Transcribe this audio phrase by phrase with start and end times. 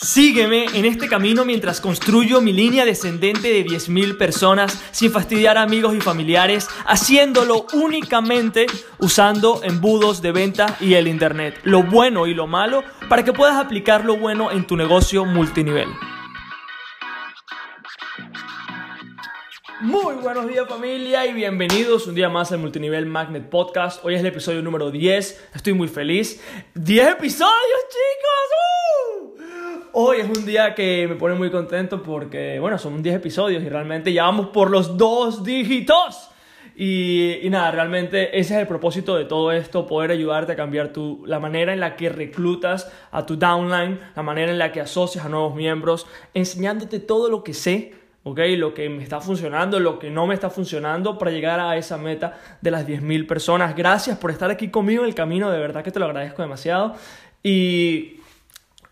[0.00, 5.62] Sígueme en este camino mientras construyo mi línea descendente de 10.000 personas sin fastidiar a
[5.62, 8.66] amigos y familiares, haciéndolo únicamente
[9.00, 13.56] usando embudos de venta y el Internet, lo bueno y lo malo, para que puedas
[13.56, 15.88] aplicar lo bueno en tu negocio multinivel.
[19.80, 24.04] Muy buenos días familia y bienvenidos un día más al Multinivel Magnet Podcast.
[24.04, 26.40] Hoy es el episodio número 10, estoy muy feliz.
[26.76, 28.58] ¡10 episodios chicos!
[30.00, 33.68] Hoy es un día que me pone muy contento porque, bueno, son 10 episodios y
[33.68, 36.30] realmente ya vamos por los dos dígitos.
[36.76, 41.24] Y, nada, realmente ese es el propósito de todo esto, poder ayudarte a cambiar tu,
[41.26, 45.24] la manera en la que reclutas a tu downline, la manera en la que asocias
[45.24, 48.38] a nuevos miembros, enseñándote todo lo que sé, ¿ok?
[48.56, 51.98] Lo que me está funcionando, lo que no me está funcionando para llegar a esa
[51.98, 53.74] meta de las 10.000 personas.
[53.74, 56.94] Gracias por estar aquí conmigo en el camino, de verdad que te lo agradezco demasiado.
[57.42, 58.17] Y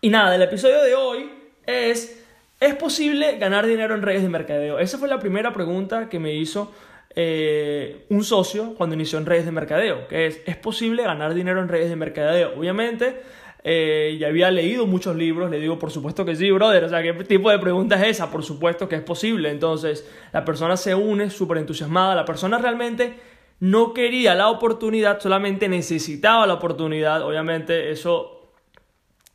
[0.01, 1.29] y nada, el episodio de hoy
[1.65, 2.23] es,
[2.59, 4.79] ¿es posible ganar dinero en redes de mercadeo?
[4.79, 6.71] Esa fue la primera pregunta que me hizo
[7.15, 11.61] eh, un socio cuando inició en redes de mercadeo, que es, ¿es posible ganar dinero
[11.61, 12.53] en redes de mercadeo?
[12.57, 13.21] Obviamente,
[13.63, 17.01] eh, ya había leído muchos libros, le digo, por supuesto que sí, brother, o sea,
[17.01, 18.29] ¿qué tipo de pregunta es esa?
[18.29, 19.49] Por supuesto que es posible.
[19.49, 23.15] Entonces, la persona se une súper entusiasmada, la persona realmente
[23.59, 28.36] no quería la oportunidad, solamente necesitaba la oportunidad, obviamente eso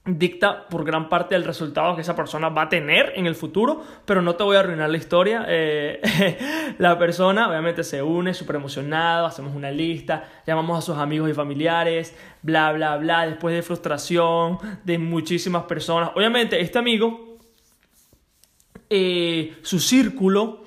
[0.05, 3.85] dicta por gran parte el resultado que esa persona va a tener en el futuro,
[4.05, 5.45] pero no te voy a arruinar la historia.
[5.49, 11.31] Eh, la persona obviamente se une, súper emocionado, hacemos una lista, llamamos a sus amigos
[11.31, 16.11] y familiares, bla, bla, bla, después de frustración de muchísimas personas.
[16.17, 17.39] Obviamente este amigo,
[18.91, 20.65] eh, su círculo,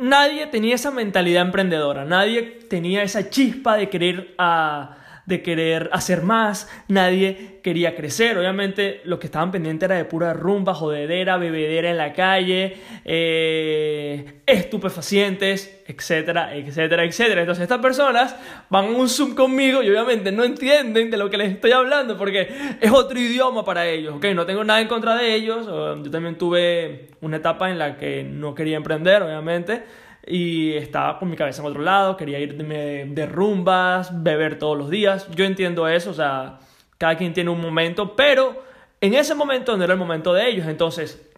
[0.00, 4.96] nadie tenía esa mentalidad emprendedora, nadie tenía esa chispa de querer a
[5.28, 8.38] de querer hacer más, nadie quería crecer.
[8.38, 14.40] Obviamente lo que estaban pendientes era de pura rumba, jodedera, bebedera en la calle, eh,
[14.46, 17.42] estupefacientes, etcétera, etcétera, etcétera.
[17.42, 18.34] Entonces estas personas
[18.70, 22.16] van a un Zoom conmigo y obviamente no entienden de lo que les estoy hablando
[22.16, 22.48] porque
[22.80, 24.24] es otro idioma para ellos, ¿ok?
[24.34, 25.66] No tengo nada en contra de ellos.
[25.66, 29.82] Yo también tuve una etapa en la que no quería emprender, obviamente
[30.30, 34.90] y estaba con mi cabeza en otro lado, quería irme de rumbas, beber todos los
[34.90, 35.26] días.
[35.34, 36.58] Yo entiendo eso, o sea,
[36.98, 38.62] cada quien tiene un momento, pero
[39.00, 40.66] en ese momento no era el momento de ellos.
[40.66, 41.30] Entonces,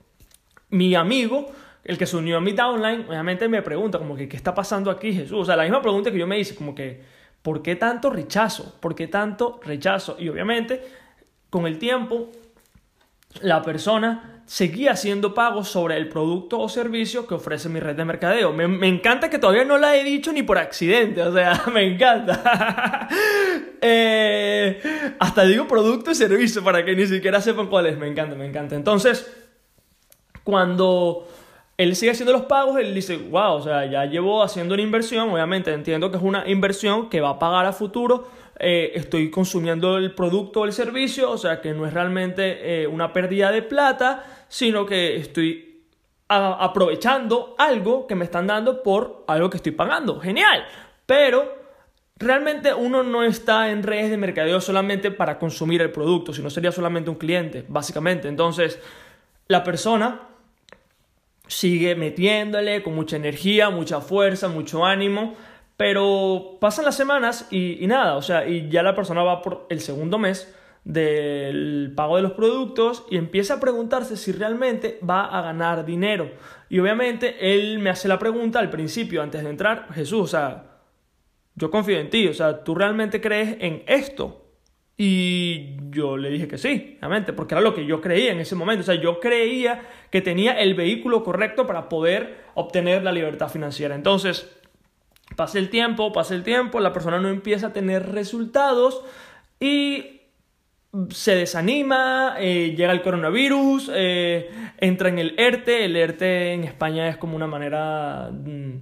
[0.70, 1.46] mi amigo,
[1.84, 4.90] el que se unió a mi downline, obviamente me pregunta como que, ¿qué está pasando
[4.90, 5.38] aquí, Jesús?
[5.38, 7.02] O sea, la misma pregunta que yo me hice, como que,
[7.42, 8.76] ¿por qué tanto rechazo?
[8.80, 10.16] ¿Por qué tanto rechazo?
[10.18, 10.82] Y obviamente,
[11.48, 12.30] con el tiempo,
[13.40, 18.04] la persona seguía haciendo pagos sobre el producto o servicio que ofrece mi red de
[18.04, 18.52] mercadeo.
[18.52, 23.08] Me, encanta que todavía no la he dicho ni por accidente, o sea, me encanta.
[23.82, 24.78] Eh,
[25.18, 28.44] hasta digo producto y servicio para que ni siquiera sepan cuál es, me encanta, me
[28.44, 28.76] encanta.
[28.76, 29.26] Entonces,
[30.44, 31.26] cuando
[31.78, 35.30] él sigue haciendo los pagos, él dice, wow, o sea, ya llevo haciendo una inversión,
[35.30, 38.28] obviamente entiendo que es una inversión que va a pagar a futuro,
[38.62, 42.86] eh, estoy consumiendo el producto o el servicio, o sea que no es realmente eh,
[42.86, 45.66] una pérdida de plata, sino que estoy
[46.28, 50.20] aprovechando algo que me están dando por algo que estoy pagando.
[50.20, 50.64] Genial,
[51.06, 51.56] pero
[52.16, 56.70] realmente uno no está en redes de mercadeo solamente para consumir el producto, sino sería
[56.70, 58.28] solamente un cliente, básicamente.
[58.28, 58.78] Entonces,
[59.48, 60.20] la persona
[61.46, 65.34] sigue metiéndole con mucha energía, mucha fuerza, mucho ánimo
[65.80, 69.80] pero pasan las semanas y, nada, o sea, y ya la persona va por el
[69.80, 70.54] segundo mes
[70.84, 76.32] del pago de los productos y empieza a preguntarse si realmente va a ganar dinero.
[76.68, 80.64] Y obviamente él me hace la pregunta al principio, antes de entrar, Jesús, o sea,
[81.54, 84.50] yo confío en ti, o sea, ¿tú realmente crees en esto?
[84.98, 88.54] Y yo le dije que sí, obviamente, porque era lo que yo creía en ese
[88.54, 88.82] momento.
[88.82, 89.80] O sea, yo creía
[90.10, 93.94] que tenía el vehículo correcto para poder obtener la libertad financiera.
[93.94, 94.59] Entonces,
[95.40, 99.02] Pasa el tiempo, pasa el tiempo, la persona no empieza a tener resultados
[99.58, 100.20] y
[101.08, 105.86] se desanima, eh, llega el coronavirus, eh, entra en el ERTE.
[105.86, 108.72] El ERTE en España es como una manera mm,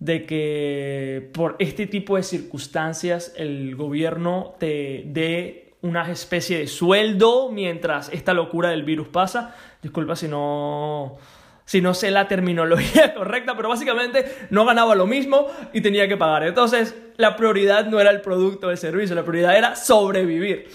[0.00, 7.52] de que por este tipo de circunstancias el gobierno te dé una especie de sueldo
[7.52, 9.54] mientras esta locura del virus pasa.
[9.80, 11.18] Disculpa si no
[11.68, 16.16] si no sé la terminología correcta, pero básicamente no ganaba lo mismo y tenía que
[16.16, 16.44] pagar.
[16.44, 20.70] Entonces, la prioridad no era el producto o el servicio, la prioridad era sobrevivir.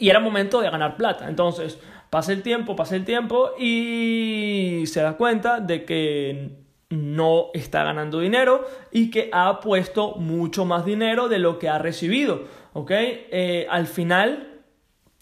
[0.00, 1.28] Y era momento de ganar plata.
[1.28, 1.78] Entonces,
[2.10, 6.50] pasa el tiempo, pasa el tiempo y se da cuenta de que
[6.90, 11.78] no está ganando dinero y que ha puesto mucho más dinero de lo que ha
[11.78, 12.48] recibido.
[12.72, 12.90] ¿Ok?
[12.90, 14.62] Eh, al final,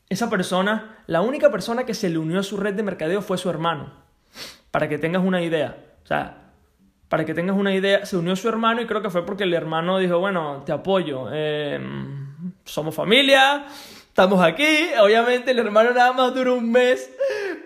[0.08, 3.37] esa persona la única persona que se le unió a su red de mercadeo fue
[3.37, 4.04] su hermano.
[4.75, 5.76] Para que tengas una idea.
[6.03, 6.37] O sea,
[7.09, 9.55] para que tengas una idea, se unió su hermano y creo que fue porque el
[9.55, 13.67] hermano dijo, bueno, te apoyo, em, somos familia,
[14.09, 14.67] estamos aquí.
[15.00, 17.09] Obviamente el hermano nada más duró un mes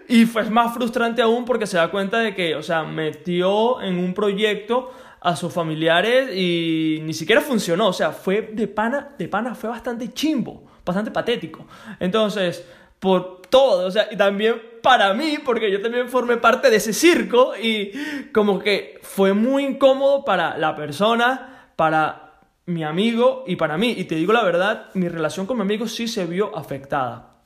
[0.06, 3.96] y fue más frustrante aún porque se da cuenta de que, o sea, metió en
[3.96, 7.88] un proyecto a sus familiares y ni siquiera funcionó.
[7.88, 11.66] O sea, fue de pana, de pana, fue bastante chimbo, bastante patético.
[12.00, 12.66] Entonces,
[12.98, 16.92] por todo, o sea, y también para mí, porque yo también formé parte de ese
[16.92, 17.92] circo y
[18.32, 23.94] como que fue muy incómodo para la persona, para mi amigo y para mí.
[23.96, 27.36] Y te digo la verdad, mi relación con mi amigo sí se vio afectada.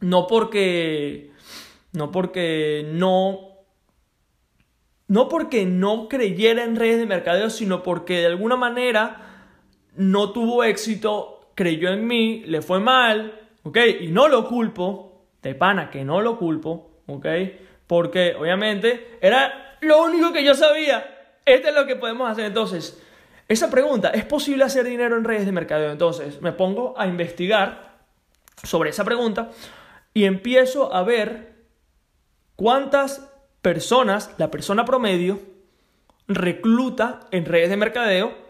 [0.00, 1.32] No porque...
[1.92, 3.46] No porque no
[5.08, 9.48] no porque no creyera en redes de mercadeo, sino porque de alguna manera
[9.94, 13.45] no tuvo éxito, creyó en mí, le fue mal,
[14.00, 17.02] Y no lo culpo, de pana que no lo culpo.
[17.86, 21.34] Porque obviamente era lo único que yo sabía.
[21.44, 22.46] Esto es lo que podemos hacer.
[22.46, 23.02] Entonces,
[23.48, 25.92] esa pregunta, ¿es posible hacer dinero en redes de mercadeo?
[25.92, 27.96] Entonces, me pongo a investigar
[28.62, 29.50] sobre esa pregunta
[30.12, 31.54] y empiezo a ver
[32.56, 33.32] cuántas
[33.62, 35.40] personas, la persona promedio,
[36.26, 38.45] recluta en redes de mercadeo,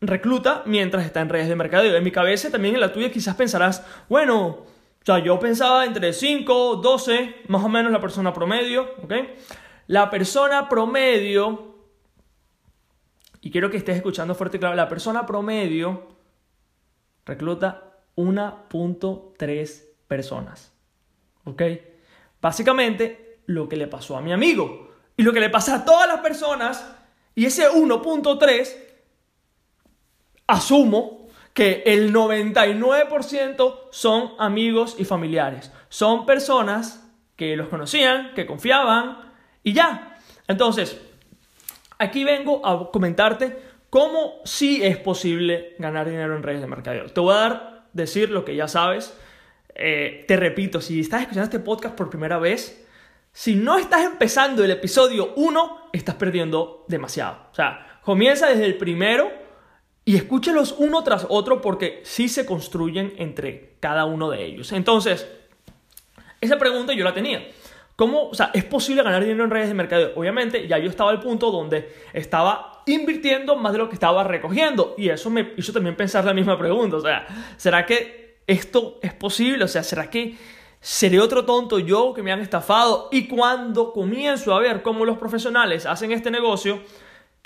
[0.00, 1.96] recluta mientras está en redes de mercadeo.
[1.96, 4.66] En mi cabeza, también en la tuya, quizás pensarás, bueno, o
[5.04, 9.12] sea, yo pensaba entre 5, 12, más o menos la persona promedio, ¿ok?
[9.86, 11.76] La persona promedio,
[13.40, 16.08] y quiero que estés escuchando fuerte y claro, la persona promedio
[17.24, 20.72] recluta 1.3 personas,
[21.44, 21.62] ¿ok?
[22.40, 26.06] Básicamente, lo que le pasó a mi amigo y lo que le pasa a todas
[26.06, 26.94] las personas.
[27.34, 28.76] Y ese 1.3,
[30.48, 35.72] asumo que el 99% son amigos y familiares.
[35.88, 40.18] Son personas que los conocían, que confiaban y ya.
[40.48, 41.00] Entonces,
[41.98, 43.58] aquí vengo a comentarte
[43.90, 47.06] cómo sí es posible ganar dinero en redes de mercadeo.
[47.06, 49.16] Te voy a dar, decir lo que ya sabes.
[49.74, 52.86] Eh, te repito, si estás escuchando este podcast por primera vez,
[53.32, 57.48] si no estás empezando el episodio 1, estás perdiendo demasiado.
[57.52, 59.47] O sea, comienza desde el primero
[60.08, 64.72] y escúchelos uno tras otro porque sí se construyen entre cada uno de ellos.
[64.72, 65.28] Entonces,
[66.40, 67.46] esa pregunta yo la tenía.
[67.94, 70.12] ¿Cómo, o sea, es posible ganar dinero en redes de mercadeo?
[70.16, 74.94] Obviamente, ya yo estaba al punto donde estaba invirtiendo más de lo que estaba recogiendo.
[74.96, 76.96] Y eso me hizo también pensar la misma pregunta.
[76.96, 77.26] O sea,
[77.58, 79.64] ¿será que esto es posible?
[79.64, 80.38] O sea, ¿será que
[80.80, 83.10] ¿Seré otro tonto yo que me han estafado?
[83.12, 86.80] Y cuando comienzo a ver cómo los profesionales hacen este negocio,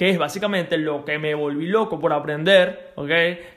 [0.02, 3.10] que es básicamente lo que me volví loco por aprender, ¿ok?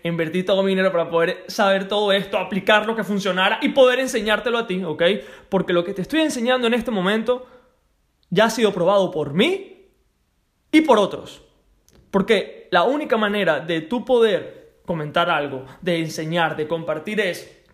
[0.03, 3.97] Invertí todo mi dinero para poder saber todo esto, aplicar lo que funcionara y poder
[3.97, 5.01] enseñártelo a ti, ¿ok?
[5.49, 7.47] Porque lo que te estoy enseñando en este momento
[8.29, 9.87] ya ha sido probado por mí
[10.71, 11.41] y por otros.
[12.11, 17.65] Porque la única manera de tú poder comentar algo, de enseñar, de compartir es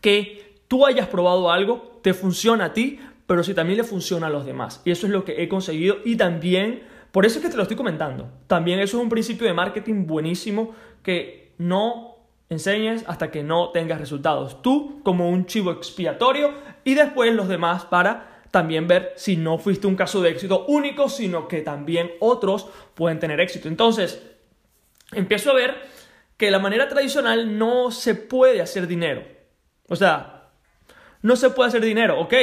[0.00, 4.30] que tú hayas probado algo, te funciona a ti, pero si también le funciona a
[4.30, 4.80] los demás.
[4.86, 7.62] Y eso es lo que he conseguido y también, por eso es que te lo
[7.62, 8.28] estoy comentando.
[8.46, 12.16] También eso es un principio de marketing buenísimo que no
[12.48, 14.62] enseñes hasta que no tengas resultados.
[14.62, 16.52] Tú como un chivo expiatorio
[16.84, 21.08] y después los demás para también ver si no fuiste un caso de éxito único,
[21.08, 23.68] sino que también otros pueden tener éxito.
[23.68, 24.22] Entonces,
[25.12, 25.76] empiezo a ver
[26.36, 29.22] que la manera tradicional no se puede hacer dinero.
[29.88, 30.50] O sea,
[31.22, 32.20] no se puede hacer dinero.
[32.20, 32.34] Ok,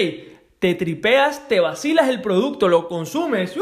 [0.59, 3.61] te tripeas, te vacilas el producto, lo consumes, ¡uh!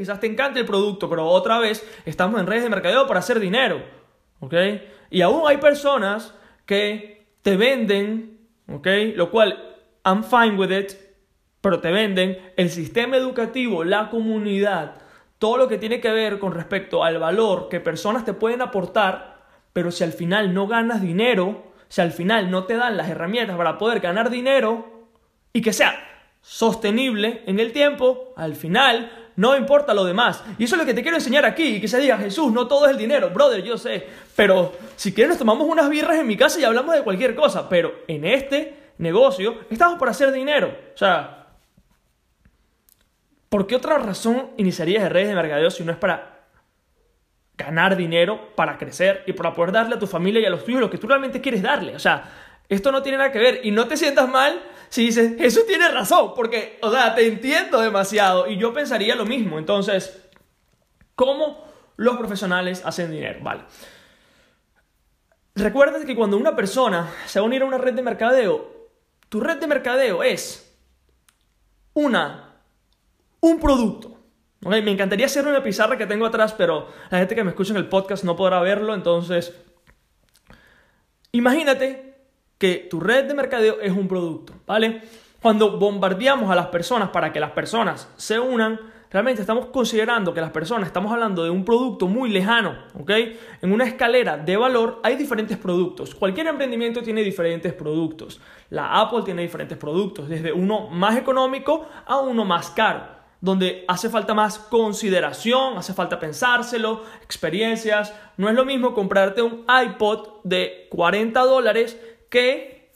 [0.00, 3.38] Quizás te encante el producto, pero otra vez estamos en redes de mercadeo para hacer
[3.38, 3.82] dinero.
[4.40, 4.54] ¿Ok?
[5.10, 8.86] Y aún hay personas que te venden, ¿ok?
[9.14, 10.92] Lo cual, I'm fine with it,
[11.60, 14.96] pero te venden el sistema educativo, la comunidad,
[15.38, 19.44] todo lo que tiene que ver con respecto al valor que personas te pueden aportar,
[19.72, 23.56] pero si al final no ganas dinero, si al final no te dan las herramientas
[23.56, 25.08] para poder ganar dinero
[25.52, 25.94] y que sea
[26.40, 30.44] sostenible en el tiempo, al final no importa lo demás.
[30.58, 32.68] Y eso es lo que te quiero enseñar aquí y que se diga, Jesús, no
[32.68, 34.06] todo es el dinero, brother, yo sé,
[34.36, 37.66] pero si quieres nos tomamos unas birras en mi casa y hablamos de cualquier cosa,
[37.66, 40.76] pero en este negocio estamos por hacer dinero.
[40.94, 41.46] O sea,
[43.48, 46.40] ¿por qué otra razón iniciarías de redes de mercadeo si no es para
[47.56, 50.82] ganar dinero para crecer y para poder darle a tu familia y a los tuyos
[50.82, 51.96] lo que tú realmente quieres darle.
[51.96, 52.30] O sea,
[52.68, 55.88] esto no tiene nada que ver y no te sientas mal si dices, eso tiene
[55.88, 59.56] razón, porque, o sea, te entiendo demasiado y yo pensaría lo mismo.
[59.58, 60.20] Entonces,
[61.14, 61.64] ¿cómo
[61.96, 63.38] los profesionales hacen dinero?
[63.40, 63.62] Vale.
[65.54, 68.78] Recuerda que cuando una persona se va a unir a una red de mercadeo,
[69.28, 70.76] Tu red de mercadeo es
[71.94, 72.56] una,
[73.38, 74.18] un producto.
[74.58, 77.76] Me encantaría hacer una pizarra que tengo atrás, pero la gente que me escucha en
[77.76, 79.54] el podcast no podrá verlo, entonces
[81.30, 82.09] imagínate
[82.60, 85.00] que tu red de mercadeo es un producto, ¿vale?
[85.40, 88.78] Cuando bombardeamos a las personas para que las personas se unan,
[89.10, 93.10] realmente estamos considerando que las personas, estamos hablando de un producto muy lejano, ¿ok?
[93.62, 96.14] En una escalera de valor hay diferentes productos.
[96.14, 98.42] Cualquier emprendimiento tiene diferentes productos.
[98.68, 103.06] La Apple tiene diferentes productos, desde uno más económico a uno más caro,
[103.40, 108.14] donde hace falta más consideración, hace falta pensárselo, experiencias.
[108.36, 111.98] No es lo mismo comprarte un iPod de 40 dólares
[112.30, 112.92] que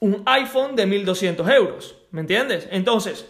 [0.00, 1.96] un iPhone de 1200 euros.
[2.10, 2.68] ¿Me entiendes?
[2.70, 3.26] Entonces,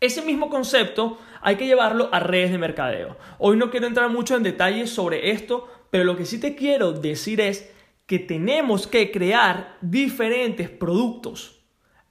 [0.00, 3.16] ese mismo concepto hay que llevarlo a redes de mercadeo.
[3.38, 6.92] Hoy no quiero entrar mucho en detalles sobre esto, pero lo que sí te quiero
[6.92, 7.70] decir es
[8.06, 11.60] que tenemos que crear diferentes productos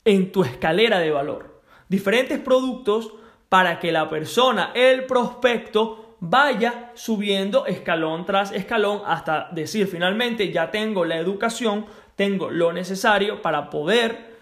[0.03, 1.61] en tu escalera de valor.
[1.89, 3.13] Diferentes productos
[3.49, 10.71] para que la persona, el prospecto, vaya subiendo escalón tras escalón hasta decir finalmente ya
[10.71, 14.35] tengo la educación tengo lo necesario para poder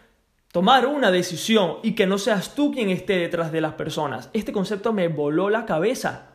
[0.51, 4.30] tomar una decisión y que no seas tú quien esté detrás de las personas.
[4.34, 6.30] Este concepto me voló la cabeza.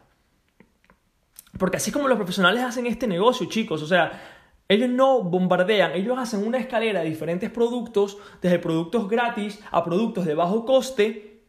[1.57, 4.21] Porque así como los profesionales hacen este negocio, chicos, o sea,
[4.69, 10.27] ellos no bombardean, ellos hacen una escalera de diferentes productos, desde productos gratis a productos
[10.27, 11.45] de bajo coste,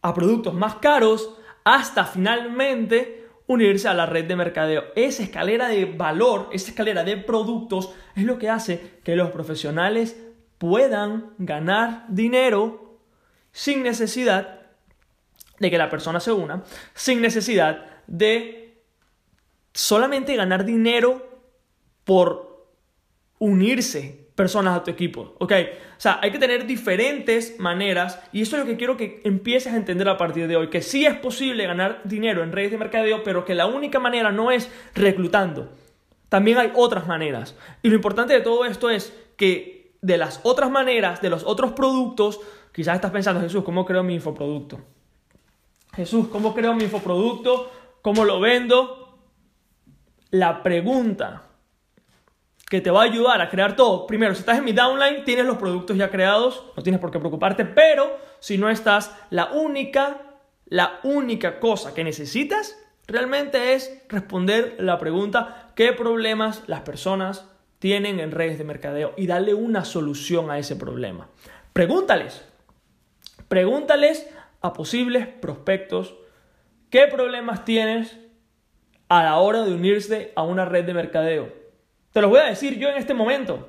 [0.00, 3.21] a productos más caros, hasta finalmente
[3.52, 4.84] unirse a la red de mercadeo.
[4.96, 10.16] Esa escalera de valor, esa escalera de productos es lo que hace que los profesionales
[10.58, 12.98] puedan ganar dinero
[13.52, 14.60] sin necesidad
[15.58, 18.82] de que la persona se una, sin necesidad de
[19.72, 21.40] solamente ganar dinero
[22.04, 22.66] por
[23.38, 25.52] unirse personas a tu equipo, ¿ok?
[25.96, 29.72] O sea, hay que tener diferentes maneras y eso es lo que quiero que empieces
[29.72, 32.78] a entender a partir de hoy, que sí es posible ganar dinero en redes de
[32.78, 35.70] mercadeo, pero que la única manera no es reclutando.
[36.28, 37.56] También hay otras maneras.
[37.82, 41.72] Y lo importante de todo esto es que de las otras maneras, de los otros
[41.72, 42.40] productos,
[42.72, 44.80] quizás estás pensando, Jesús, ¿cómo creo mi infoproducto?
[45.94, 47.70] Jesús, ¿cómo creo mi infoproducto?
[48.00, 49.18] ¿Cómo lo vendo?
[50.30, 51.51] La pregunta
[52.72, 54.06] que te va a ayudar a crear todo.
[54.06, 57.18] Primero, si estás en mi downline, tienes los productos ya creados, no tienes por qué
[57.18, 60.22] preocuparte, pero si no estás, la única,
[60.64, 67.46] la única cosa que necesitas realmente es responder la pregunta ¿qué problemas las personas
[67.78, 69.12] tienen en redes de mercadeo?
[69.18, 71.28] Y darle una solución a ese problema.
[71.74, 72.42] Pregúntales,
[73.48, 74.26] pregúntales
[74.62, 76.14] a posibles prospectos
[76.88, 78.18] qué problemas tienes
[79.10, 81.61] a la hora de unirse a una red de mercadeo.
[82.12, 83.68] Te lo voy a decir yo en este momento.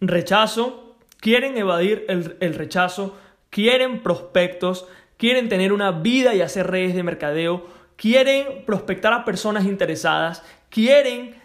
[0.00, 3.16] Rechazo, quieren evadir el, rechazo,
[3.48, 4.86] quieren prospectos,
[5.16, 11.36] quieren tener una vida y hacer redes de mercadeo, quieren prospectar a personas interesadas, quieren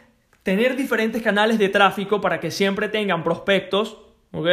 [0.44, 3.98] tener diferentes canales de tráfico para que siempre tengan prospectos,
[4.32, 4.48] ¿ok?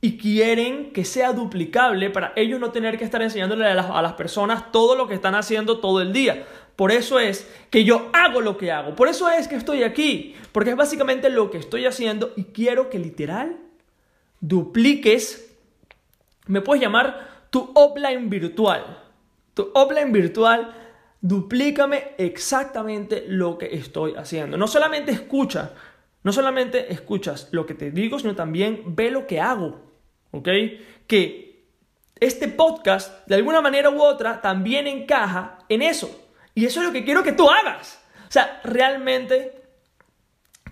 [0.00, 4.72] Y quieren que sea duplicable para ellos no tener que estar enseñándole a las personas
[4.72, 6.46] todo lo que están haciendo todo el día.
[6.80, 8.96] Por eso es que yo hago lo que hago.
[8.96, 10.34] Por eso es que estoy aquí.
[10.50, 13.58] Porque es básicamente lo que estoy haciendo y quiero que literal
[14.40, 15.54] dupliques.
[16.46, 18.96] Me puedes llamar tu offline virtual.
[19.52, 20.74] Tu offline virtual,
[21.20, 24.56] duplícame exactamente lo que estoy haciendo.
[24.56, 25.74] No solamente escucha,
[26.22, 29.82] no solamente escuchas lo que te digo, sino también ve lo que hago.
[30.30, 30.48] ¿Ok?
[31.06, 31.66] Que
[32.20, 36.28] este podcast, de alguna manera u otra, también encaja en eso.
[36.60, 38.04] Y eso es lo que quiero que tú hagas.
[38.28, 39.62] O sea, realmente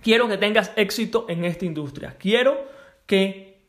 [0.03, 2.15] quiero que tengas éxito en esta industria.
[2.19, 2.63] Quiero
[3.07, 3.65] que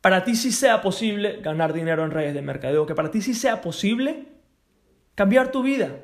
[0.00, 3.34] para ti sí sea posible ganar dinero en redes de mercadeo, que para ti sí
[3.34, 4.28] sea posible
[5.16, 5.98] cambiar tu vida.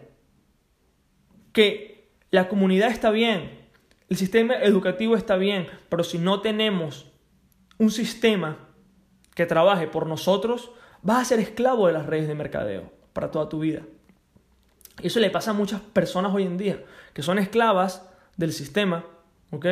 [1.53, 3.69] Que la comunidad está bien,
[4.09, 7.07] el sistema educativo está bien, pero si no tenemos
[7.79, 8.69] un sistema
[9.37, 13.49] que trabaje por nosotros, vas a ser esclavo de las redes de mercadeo para toda
[13.49, 13.83] tu vida.
[15.03, 16.83] Eso le pasa a muchas personas hoy en día,
[17.13, 19.05] que son esclavas del sistema,
[19.51, 19.67] ¿ok?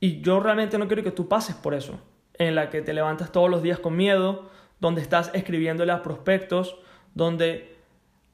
[0.00, 2.00] Y yo realmente no quiero que tú pases por eso,
[2.34, 6.76] en la que te levantas todos los días con miedo, donde estás escribiéndole a prospectos,
[7.14, 7.76] donde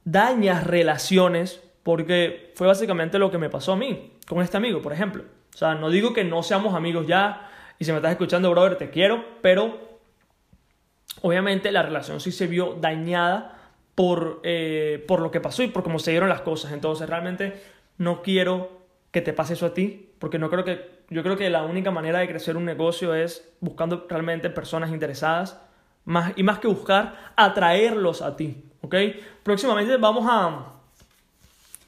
[0.04, 4.92] dañas relaciones, porque fue básicamente lo que me pasó a mí, con este amigo, por
[4.92, 5.24] ejemplo.
[5.54, 8.76] O sea, no digo que no seamos amigos ya, y si me estás escuchando, brother,
[8.76, 9.98] te quiero, pero
[11.20, 13.57] obviamente la relación sí se vio dañada
[13.98, 16.70] por, eh, por lo que pasó y por cómo se dieron las cosas.
[16.70, 17.60] Entonces realmente
[17.96, 18.70] no quiero
[19.10, 21.90] que te pase eso a ti, porque no creo que yo creo que la única
[21.90, 25.60] manera de crecer un negocio es buscando realmente personas interesadas
[26.04, 28.62] más, y más que buscar, atraerlos a ti.
[28.82, 28.94] ¿ok?
[29.42, 30.74] Próximamente vamos a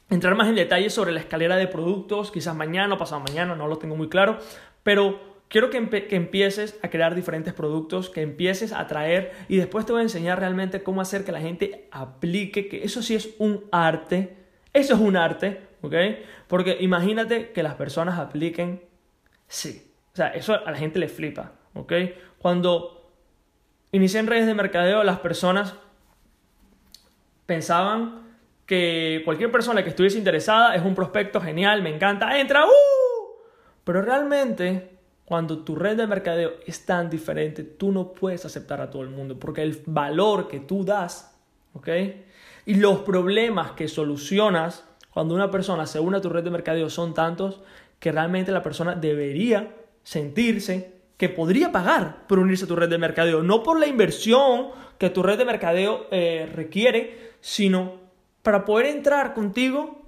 [0.09, 3.67] entrar más en detalle sobre la escalera de productos, quizás mañana o pasado mañana, no
[3.67, 4.37] lo tengo muy claro,
[4.83, 5.77] pero quiero que,
[6.15, 10.39] empieces a crear diferentes productos, que empieces a traer y después te voy a enseñar
[10.39, 14.37] realmente cómo hacer que la gente aplique, que eso sí es un arte,
[14.73, 15.93] eso es un arte, ¿ok?
[16.47, 18.81] Porque imagínate que las personas apliquen,
[19.47, 21.93] sí, o sea, eso a la gente le flipa, ¿ok?
[22.39, 23.11] Cuando
[23.91, 25.75] inicié en redes de mercadeo, las personas
[27.45, 28.21] pensaban
[28.65, 32.69] que cualquier persona que estuviese interesada es un prospecto genial, me encanta, entra, ¡uh!
[33.83, 35.00] Pero realmente,
[35.31, 39.11] cuando tu red de mercadeo es tan diferente, tú no puedes aceptar a todo el
[39.11, 41.39] mundo, porque el valor que tú das,
[41.71, 41.87] ¿ok?
[42.65, 44.83] Y los problemas que solucionas
[45.13, 47.61] cuando una persona se une a tu red de mercadeo son tantos
[47.97, 49.73] que realmente la persona debería
[50.03, 54.71] sentirse que podría pagar por unirse a tu red de mercadeo, no por la inversión
[54.97, 57.93] que tu red de mercadeo eh, requiere, sino
[58.41, 60.01] para poder entrar contigo,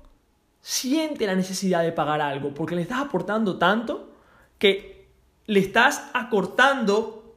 [0.59, 4.09] siente la necesidad de pagar algo, porque le estás aportando tanto
[4.57, 4.92] que
[5.47, 7.35] le estás acortando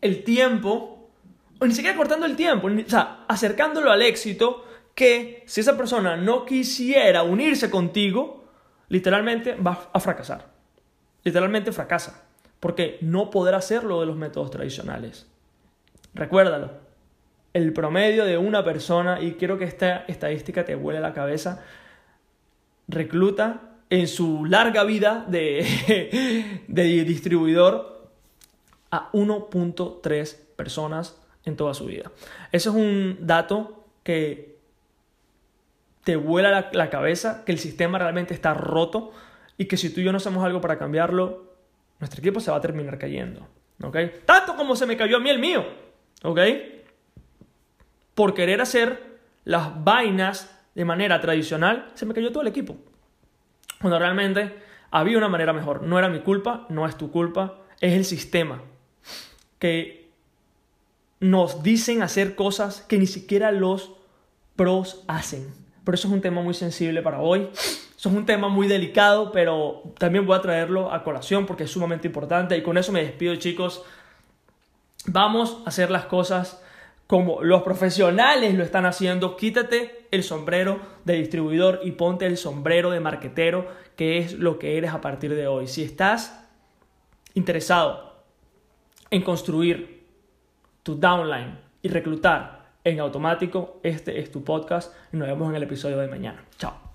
[0.00, 1.10] el tiempo,
[1.58, 6.16] o ni siquiera acortando el tiempo, o sea, acercándolo al éxito, que si esa persona
[6.16, 8.44] no quisiera unirse contigo,
[8.88, 10.46] literalmente va a fracasar.
[11.24, 12.24] Literalmente fracasa,
[12.58, 15.26] porque no podrá hacerlo de los métodos tradicionales.
[16.14, 16.72] Recuérdalo,
[17.52, 21.64] el promedio de una persona, y quiero que esta estadística te vuele la cabeza,
[22.88, 28.10] recluta en su larga vida de, de distribuidor
[28.90, 32.10] a 1.3 personas en toda su vida.
[32.52, 34.56] Ese es un dato que
[36.04, 39.12] te vuela la, la, cabeza, que el sistema realmente está roto
[39.56, 41.44] y que si tú y yo no hacemos algo para cambiarlo,
[42.00, 43.46] nuestro equipo se va a terminar cayendo.
[43.82, 43.96] ¿Ok?
[44.24, 45.64] Tanto como se me cayó a mí el mío.
[46.22, 46.40] ¿Ok?
[48.18, 52.76] por querer hacer las vainas de manera tradicional, se me cayó todo el equipo.
[53.80, 54.56] Cuando realmente
[54.90, 55.82] había una manera mejor.
[55.82, 58.62] No era mi culpa, no es tu culpa, es el sistema.
[59.58, 60.08] Que
[61.20, 63.92] nos dicen hacer cosas que ni siquiera los
[64.56, 65.52] pros hacen.
[65.84, 67.48] Pero eso es un tema muy sensible para hoy.
[67.52, 71.70] Eso es un tema muy delicado, pero también voy a traerlo a colación porque es
[71.70, 72.56] sumamente importante.
[72.56, 73.82] Y con eso me despido, chicos.
[75.06, 76.62] Vamos a hacer las cosas
[77.08, 82.90] como los profesionales lo están haciendo, quítate el sombrero de distribuidor y ponte el sombrero
[82.90, 83.66] de marquetero,
[83.96, 85.66] que es lo que eres a partir de hoy.
[85.66, 86.44] Si estás
[87.34, 88.22] interesado
[89.10, 90.04] en construir
[90.82, 95.62] tu downline y reclutar en automático, este es tu podcast y nos vemos en el
[95.62, 96.44] episodio de mañana.
[96.58, 96.87] Chao.